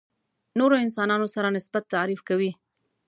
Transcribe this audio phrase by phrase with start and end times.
[0.59, 2.51] نورو انسانانو سره نسبت تعریف کوي.